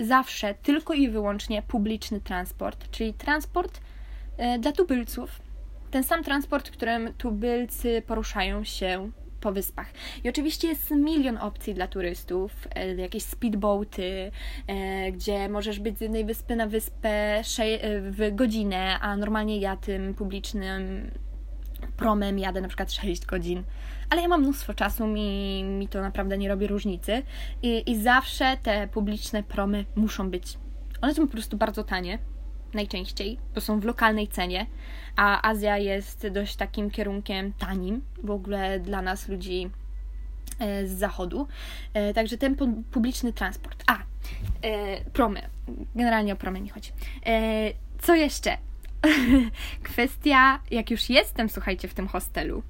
[0.01, 3.81] zawsze tylko i wyłącznie publiczny transport, czyli transport
[4.37, 5.46] e, dla tubylców.
[5.91, 9.87] Ten sam transport, którym tubylcy poruszają się po wyspach.
[10.23, 14.31] I oczywiście jest milion opcji dla turystów, e, jakieś speedboaty,
[14.67, 17.41] e, gdzie możesz być z jednej wyspy na wyspę
[18.01, 21.11] w godzinę, a normalnie ja tym publicznym
[21.97, 23.63] promem jadę na przykład 6 godzin,
[24.09, 27.23] ale ja mam mnóstwo czasu, mi, mi to naprawdę nie robi różnicy
[27.61, 30.57] I, i zawsze te publiczne promy muszą być.
[31.01, 32.19] One są po prostu bardzo tanie,
[32.73, 34.65] najczęściej, bo są w lokalnej cenie,
[35.15, 39.69] a Azja jest dość takim kierunkiem tanim w ogóle dla nas ludzi
[40.59, 41.47] e, z zachodu.
[41.93, 42.55] E, także ten
[42.91, 43.83] publiczny transport.
[43.87, 43.97] A,
[44.61, 45.41] e, promy.
[45.95, 46.91] Generalnie o promy nie chodzi.
[48.01, 48.57] Co jeszcze?
[49.83, 52.63] Kwestia, jak już jestem, słuchajcie, w tym hostelu,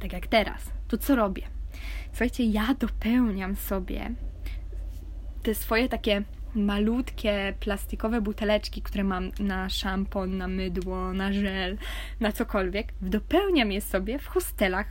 [0.00, 1.42] tak jak teraz, to co robię?
[2.08, 4.10] Słuchajcie, ja dopełniam sobie
[5.42, 6.22] te swoje takie
[6.54, 11.78] malutkie plastikowe buteleczki, które mam na szampon, na mydło, na żel,
[12.20, 14.86] na cokolwiek, dopełniam je sobie w hostelach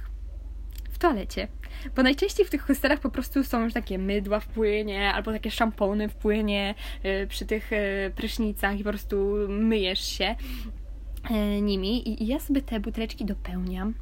[0.91, 1.48] w toalecie.
[1.96, 5.52] Bo najczęściej w tych hostelach po prostu są już takie mydła w płynie, albo takie
[5.52, 10.36] szampony w płynie yy, przy tych yy, prysznicach i po prostu myjesz się
[11.30, 12.24] yy, nimi.
[12.24, 13.93] I ja sobie te buteleczki dopełniam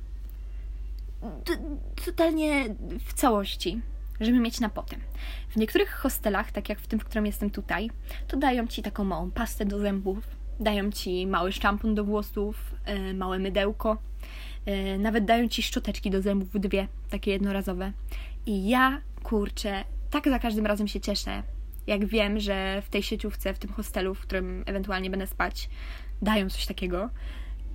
[2.05, 2.65] totalnie
[3.05, 3.81] w całości,
[4.19, 4.99] żeby mieć na potem.
[5.49, 7.89] W niektórych hostelach, tak jak w tym, w którym jestem tutaj,
[8.27, 10.23] to dają ci taką małą pastę do zębów,
[10.59, 12.75] dają ci mały szampon do włosów,
[13.13, 13.97] małe mydełko
[14.65, 17.91] E, nawet dają ci szczoteczki do zębów, dwie, takie jednorazowe.
[18.45, 21.43] I ja, kurczę, tak za każdym razem się cieszę,
[21.87, 25.69] jak wiem, że w tej sieciówce, w tym hostelu, w którym ewentualnie będę spać,
[26.21, 27.09] dają coś takiego.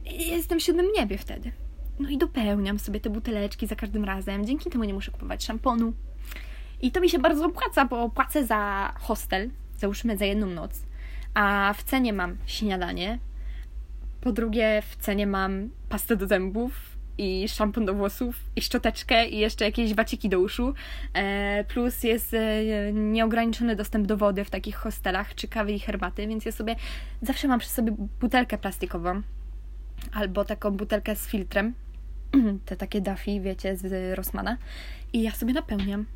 [0.05, 1.53] I jestem w siódmym niebie wtedy.
[1.99, 4.47] No i dopełniam sobie te buteleczki za każdym razem.
[4.47, 5.93] Dzięki temu nie muszę kupować szamponu.
[6.83, 10.83] I to mi się bardzo opłaca, bo płacę za hostel, załóżmy za jedną noc,
[11.35, 13.19] a w cenie mam śniadanie,
[14.21, 16.73] po drugie, w cenie mam pastę do zębów
[17.19, 20.75] i szampon do włosów i szczoteczkę i jeszcze jakieś waciki do uszu.
[21.15, 26.27] E, plus jest e, nieograniczony dostęp do wody w takich hostelach, czy kawy i herbaty,
[26.27, 26.77] więc ja sobie
[27.23, 29.23] zawsze mam przy sobie butelkę plastikową
[30.13, 31.75] albo taką butelkę z filtrem,
[32.67, 34.57] te takie Duffy, wiecie, z Rossmana
[35.13, 36.07] i ja sobie napełniam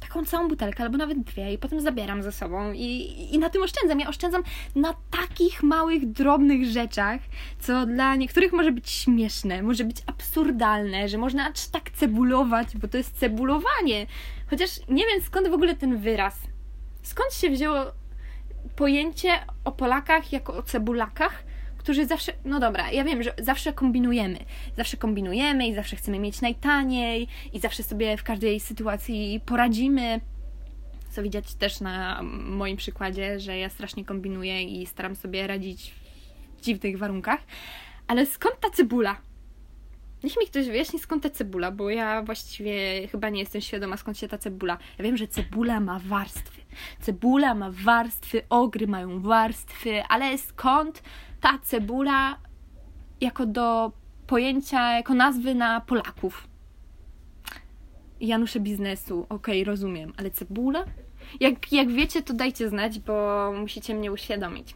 [0.00, 3.62] taką całą butelkę, albo nawet dwie, i potem zabieram ze sobą i, i na tym
[3.62, 4.00] oszczędzam.
[4.00, 4.42] Ja oszczędzam
[4.76, 7.20] na takich małych, drobnych rzeczach,
[7.58, 12.88] co dla niektórych może być śmieszne, może być absurdalne, że można aż tak cebulować, bo
[12.88, 14.06] to jest cebulowanie.
[14.50, 16.38] Chociaż nie wiem skąd w ogóle ten wyraz.
[17.02, 17.84] Skąd się wzięło
[18.76, 19.32] pojęcie
[19.64, 21.49] o Polakach jako o cebulakach?
[21.80, 24.38] Którzy zawsze, no dobra, ja wiem, że zawsze kombinujemy.
[24.76, 30.20] Zawsze kombinujemy i zawsze chcemy mieć najtaniej i zawsze sobie w każdej sytuacji poradzimy.
[31.10, 35.94] Co widać też na moim przykładzie, że ja strasznie kombinuję i staram sobie radzić
[36.58, 37.40] w dziwnych warunkach.
[38.06, 39.16] Ale skąd ta cebula?
[40.24, 44.18] Niech mi ktoś wyjaśni, skąd ta cebula, bo ja właściwie chyba nie jestem świadoma, skąd
[44.18, 44.78] się ta cebula.
[44.98, 46.60] Ja wiem, że cebula ma warstwy.
[47.00, 51.02] Cebula ma warstwy, ogry mają warstwy, ale skąd
[51.40, 52.36] ta cebula
[53.20, 53.92] jako do
[54.26, 56.48] pojęcia, jako nazwy na Polaków.
[58.20, 60.84] Janusze biznesu, okej, okay, rozumiem, ale cebula?
[61.40, 64.74] Jak, jak wiecie, to dajcie znać, bo musicie mnie uświadomić.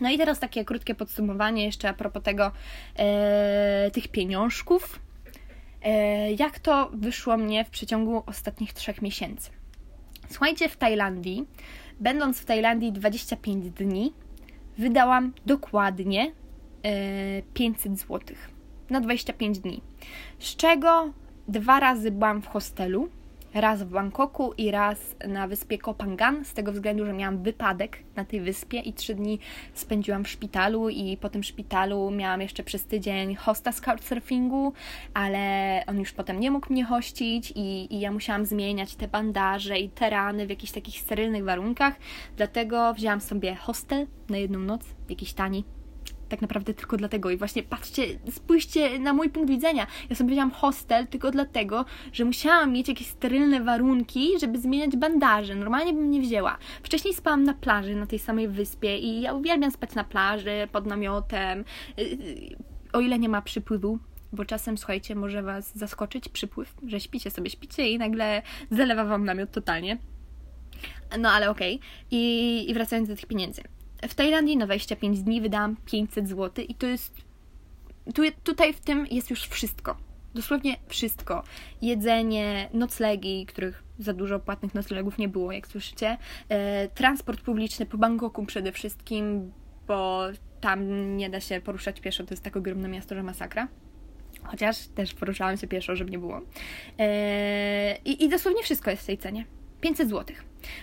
[0.00, 2.52] No i teraz takie krótkie podsumowanie jeszcze a propos tego,
[2.96, 5.00] e, tych pieniążków.
[5.82, 9.50] E, jak to wyszło mnie w przeciągu ostatnich trzech miesięcy?
[10.28, 11.46] Słuchajcie, w Tajlandii,
[12.00, 14.12] będąc w Tajlandii 25 dni,
[14.78, 16.32] wydałam dokładnie
[17.54, 18.20] 500 e, zł
[18.90, 19.82] na 25 dni.
[20.38, 21.12] Z czego
[21.48, 23.08] dwa razy byłam w hostelu,
[23.54, 28.24] raz w Bangkoku i raz na wyspie Kopangan, z tego względu, że miałam wypadek na
[28.24, 29.38] tej wyspie i trzy dni
[29.74, 34.72] spędziłam w szpitalu i po tym szpitalu miałam jeszcze przez tydzień hosta z couchsurfingu,
[35.14, 39.78] ale on już potem nie mógł mnie hościć i, i ja musiałam zmieniać te bandaże
[39.78, 41.94] i te rany w jakichś takich sterylnych warunkach,
[42.36, 45.64] dlatego wzięłam sobie hostel na jedną noc, jakiś tani,
[46.28, 47.30] tak naprawdę tylko dlatego.
[47.30, 49.86] I właśnie patrzcie, spójrzcie na mój punkt widzenia.
[50.10, 55.54] Ja sobie wziąłam hostel tylko dlatego, że musiałam mieć jakieś sterylne warunki, żeby zmieniać bandaże.
[55.54, 56.58] Normalnie bym nie wzięła.
[56.82, 60.86] Wcześniej spałam na plaży, na tej samej wyspie i ja uwielbiam spać na plaży, pod
[60.86, 61.64] namiotem.
[61.98, 62.56] Y, y,
[62.92, 63.98] o ile nie ma przypływu,
[64.32, 69.24] bo czasem, słuchajcie, może Was zaskoczyć przypływ, że śpicie sobie, śpicie i nagle zalewa Wam
[69.24, 69.98] namiot totalnie.
[71.18, 71.74] No ale okej.
[71.76, 71.88] Okay.
[72.10, 73.62] I, I wracając do tych pieniędzy.
[74.02, 77.14] W Tajlandii na 25 dni wydałam 500 zł i to jest.
[78.14, 79.96] Tu, tutaj w tym jest już wszystko.
[80.34, 81.42] Dosłownie wszystko.
[81.82, 86.16] Jedzenie, noclegi, których za dużo płatnych noclegów nie było, jak słyszycie.
[86.48, 89.52] E, transport publiczny po Bangkoku przede wszystkim,
[89.86, 90.22] bo
[90.60, 93.68] tam nie da się poruszać pieszo, to jest tak ogromne miasto, że masakra.
[94.42, 96.40] Chociaż też poruszałam się pieszo, żeby nie było.
[96.98, 99.44] E, i, I dosłownie wszystko jest w tej cenie.
[99.80, 100.36] 500 zł.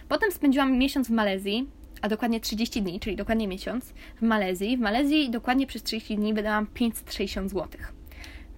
[0.10, 1.67] Potem spędziłam miesiąc w Malezji,
[2.05, 4.77] a dokładnie 30 dni, czyli dokładnie miesiąc, w Malezji.
[4.77, 7.69] W Malezji dokładnie przez 30 dni wydałam 560 zł.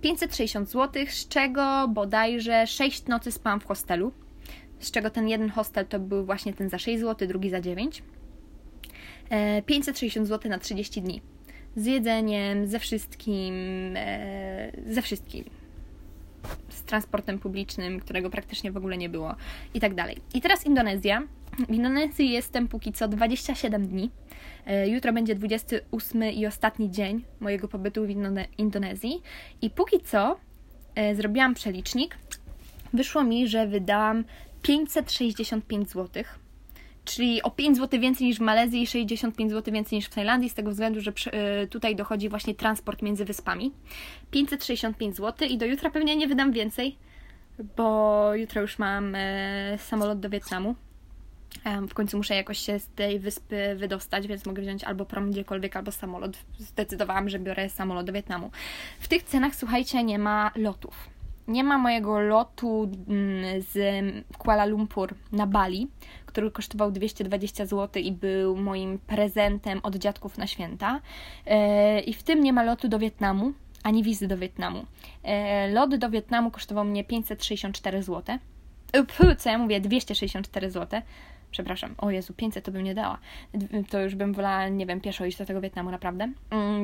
[0.02, 4.12] 560 zł, z czego bodajże 6 nocy spałam w hostelu,
[4.80, 8.04] z czego ten jeden hostel to był właśnie ten za 6 zł, drugi za 9.
[9.66, 11.22] 560 zł na 30 dni.
[11.76, 13.54] Z jedzeniem, ze wszystkim,
[13.96, 15.44] e, ze wszystkim
[16.70, 19.36] z transportem publicznym, którego praktycznie w ogóle nie było
[19.74, 20.18] i tak dalej.
[20.34, 21.24] I teraz Indonezja.
[21.70, 24.10] W Indonezji jestem póki co 27 dni.
[24.66, 28.10] E, jutro będzie 28 i ostatni dzień mojego pobytu w
[28.58, 29.22] Indonezji.
[29.62, 30.38] I póki co
[30.96, 32.18] e, zrobiłam przelicznik.
[32.94, 34.24] Wyszło mi, że wydałam
[34.62, 36.47] 565 złotych
[37.08, 40.50] czyli o 5 zł więcej niż w Malezji i 65 zł więcej niż w Tajlandii,
[40.50, 41.12] z tego względu, że
[41.64, 43.72] y, tutaj dochodzi właśnie transport między wyspami.
[44.32, 46.96] 565 zł i do jutra pewnie nie wydam więcej,
[47.78, 50.76] bo jutro już mam e, samolot do Wietnamu.
[51.90, 55.76] W końcu muszę jakoś się z tej wyspy wydostać, więc mogę wziąć albo prom gdziekolwiek,
[55.76, 56.38] albo samolot.
[56.60, 58.52] Zdecydowałam, że biorę samolot do Wietnamu.
[59.00, 61.17] W tych cenach, słuchajcie, nie ma lotów
[61.48, 63.78] nie ma mojego lotu mm, z
[64.38, 65.88] Kuala Lumpur na Bali,
[66.26, 71.02] który kosztował 220 zł i był moim prezentem od dziadków na święta.
[71.46, 74.86] E, I w tym nie ma lotu do Wietnamu, ani wizy do Wietnamu.
[75.24, 78.38] E, lot do Wietnamu kosztował mnie 564 zł.
[79.18, 81.02] Puh, co ja mówię, 264 zł.
[81.52, 83.18] Przepraszam, o Jezu, 500 to bym nie dała.
[83.90, 86.32] To już bym wolała, nie wiem, pieszo iść do tego Wietnamu, naprawdę.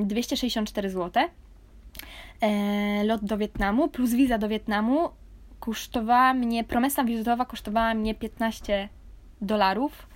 [0.06, 1.30] 264 mm, zł e,
[3.04, 5.10] lot do Wietnamu plus wiza do Wietnamu
[5.60, 8.90] kosztowała mnie, promesa wizytowa kosztowała mnie 15
[9.42, 10.08] dolarów,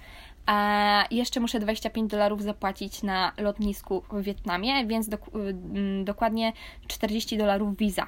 [0.46, 6.54] a jeszcze muszę 25 dolarów zapłacić na lotnisku w Wietnamie, więc do, mm, dokładnie
[6.88, 8.08] 40 dolarów wiza.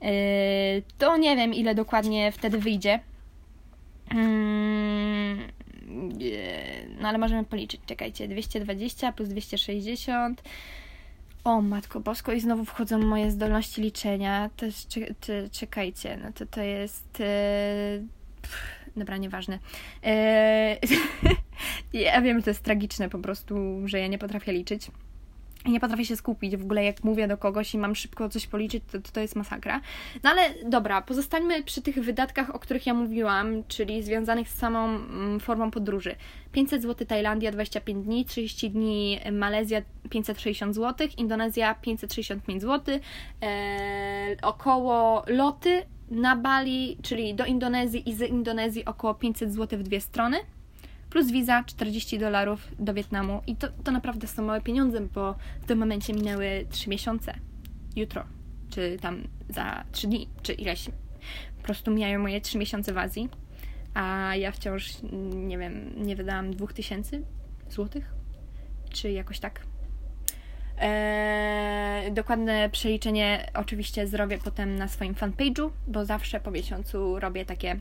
[0.00, 0.10] Yy,
[0.98, 3.00] to nie wiem, ile dokładnie wtedy wyjdzie.
[4.14, 4.20] Yy,
[7.00, 7.80] no ale możemy policzyć.
[7.86, 10.42] Czekajcie, 220 plus 260
[11.44, 14.50] o Matko Bosko i znowu wchodzą moje zdolności liczenia.
[14.56, 14.96] To jest,
[15.52, 17.22] czekajcie, no to to jest
[18.96, 19.58] dobra, nieważne.
[20.02, 20.78] Eee,
[21.92, 24.90] ja wiem, że to jest tragiczne po prostu, że ja nie potrafię liczyć
[25.66, 28.84] nie potrafię się skupić w ogóle, jak mówię do kogoś i mam szybko coś policzyć,
[28.92, 29.80] to, to, to jest masakra.
[30.22, 34.84] No ale dobra, pozostańmy przy tych wydatkach, o których ja mówiłam, czyli związanych z samą
[34.88, 36.14] mm, formą podróży.
[36.52, 42.98] 500 zł Tajlandia 25 dni, 30 dni Malezja 560 zł, Indonezja 565 zł,
[43.42, 49.82] e, około loty na Bali, czyli do Indonezji i z Indonezji około 500 zł w
[49.82, 50.36] dwie strony
[51.10, 53.42] plus wiza 40 dolarów do Wietnamu.
[53.46, 57.34] I to, to naprawdę są małe pieniądze, bo w tym momencie minęły 3 miesiące.
[57.96, 58.24] Jutro,
[58.70, 60.90] czy tam za 3 dni, czy ileś.
[61.56, 63.28] Po prostu mijają moje 3 miesiące w Azji,
[63.94, 64.92] a ja wciąż,
[65.34, 67.20] nie wiem, nie wydałam 2000
[67.70, 68.14] złotych,
[68.90, 69.60] czy jakoś tak.
[70.80, 77.76] Eee, dokładne przeliczenie oczywiście zrobię potem na swoim fanpage'u, bo zawsze po miesiącu robię takie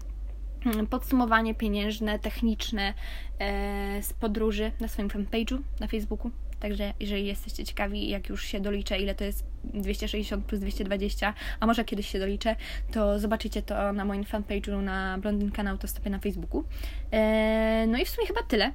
[0.89, 2.93] podsumowanie pieniężne, techniczne
[3.39, 6.31] e, z podróży na swoim fanpage'u na Facebooku.
[6.59, 11.65] Także jeżeli jesteście ciekawi, jak już się doliczę, ile to jest 260 plus 220, a
[11.65, 12.55] może kiedyś się doliczę,
[12.91, 16.63] to zobaczycie to na moim fanpage'u na Blondynka na autostopie na Facebooku.
[17.11, 18.71] E, no i w sumie chyba tyle.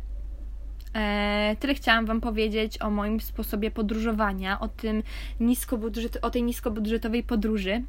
[0.94, 5.02] E, tyle chciałam Wam powiedzieć o moim sposobie podróżowania, o tym
[5.40, 7.82] niskobudżet, o tej niskobudżetowej podróży,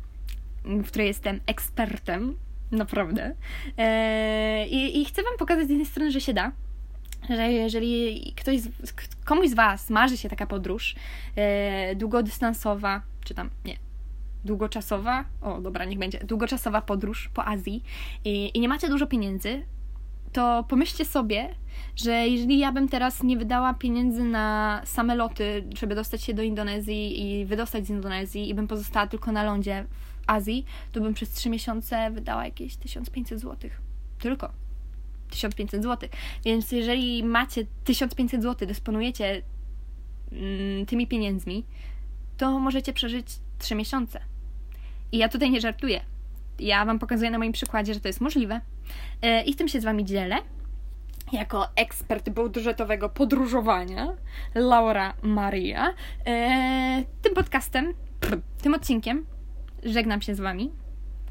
[0.66, 2.38] w której jestem ekspertem
[2.72, 3.36] Naprawdę.
[3.78, 6.52] Eee, i, I chcę Wam pokazać z jednej strony, że się da,
[7.30, 8.60] że jeżeli ktoś,
[9.26, 10.96] komuś z Was marzy się taka podróż
[11.36, 13.78] e, długodystansowa, czy tam, nie,
[14.46, 17.84] długoczasowa, o dobra, niech będzie, długoczasowa podróż po Azji
[18.26, 19.66] i, i nie macie dużo pieniędzy,
[20.34, 21.56] to pomyślcie sobie,
[21.96, 26.44] że jeżeli ja bym teraz nie wydała pieniędzy na same loty, żeby dostać się do
[26.44, 29.86] Indonezji i wydostać z Indonezji i bym pozostała tylko na lądzie
[30.28, 33.70] Azji, to bym przez 3 miesiące wydała jakieś 1500 zł.
[34.20, 34.52] Tylko
[35.30, 36.10] 1500 zł.
[36.46, 39.42] Więc jeżeli macie 1500 zł, dysponujecie
[40.32, 41.66] mm, tymi pieniędzmi,
[42.38, 43.28] to możecie przeżyć
[43.60, 44.20] 3 miesiące.
[45.12, 46.02] I ja tutaj nie żartuję.
[46.60, 48.62] Ja Wam pokazuję na moim przykładzie, że to jest możliwe.
[49.22, 50.38] E, I w tym się z Wami dzielę.
[51.32, 54.08] Jako ekspert budżetowego podróżowania,
[54.56, 55.94] Laura Maria.
[56.26, 57.94] E, tym podcastem,
[58.62, 59.26] tym odcinkiem
[59.86, 60.72] żegnam się z Wami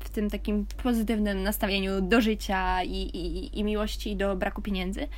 [0.01, 5.09] w tym takim pozytywnym nastawieniu do życia i, i, i miłości do braku pieniędzy.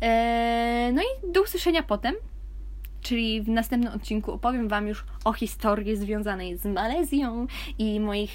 [0.00, 2.14] Eee, no i do usłyszenia potem.
[3.00, 7.46] Czyli w następnym odcinku opowiem Wam już o historii związanej z Malezją
[7.78, 8.30] i moich,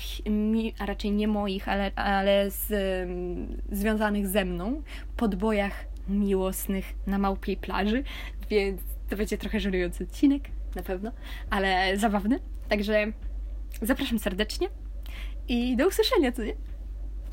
[0.80, 2.68] a raczej nie moich, ale, ale z,
[3.72, 4.82] związanych ze mną
[5.18, 8.04] podbojach miłosnych na małpiej plaży,
[8.50, 10.44] więc to będzie trochę żerujący odcinek,
[10.76, 11.12] na pewno,
[11.50, 12.40] ale zabawny.
[12.70, 13.12] Także
[13.82, 14.70] Zapraszam serdecznie
[15.48, 16.56] i do usłyszenia, co nie?